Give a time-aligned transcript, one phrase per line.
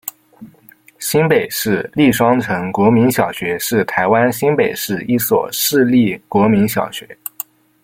[0.97, 7.07] 新北市立双城国民小学是台湾新北市一所市立国民小学。